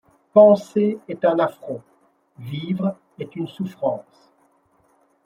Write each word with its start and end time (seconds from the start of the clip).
Penser 0.33 0.97
est 1.07 1.23
un 1.25 1.37
affront, 1.37 1.83
vivre 2.39 2.97
est 3.19 3.35
une 3.35 3.47
souffrance 3.47 4.31